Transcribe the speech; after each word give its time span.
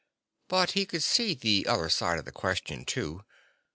But 0.47 0.71
he 0.71 0.87
could 0.87 1.03
see 1.03 1.35
the 1.35 1.67
other 1.67 1.87
side 1.87 2.17
of 2.17 2.25
the 2.25 2.31
question, 2.31 2.85
too. 2.85 3.23